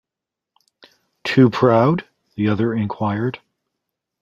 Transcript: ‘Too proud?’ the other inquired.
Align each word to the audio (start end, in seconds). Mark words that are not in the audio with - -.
‘Too 1.23 1.51
proud?’ 1.51 2.05
the 2.33 2.47
other 2.47 2.73
inquired. 2.73 3.37